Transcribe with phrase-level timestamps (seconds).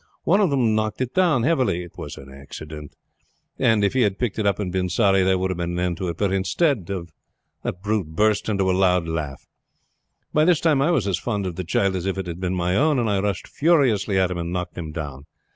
[0.23, 1.83] One of them knocked it down heavily.
[1.83, 2.95] It was an accident,
[3.59, 5.79] and if he had picked it up and been sorry, there would have been an
[5.79, 7.09] end of it; but instead of
[7.61, 9.45] that the brute burst into a loud laugh.
[10.33, 12.55] By this time I was as fond of the child as if it had been
[12.55, 15.27] my own, and I rushed furiously at him and knocked him down.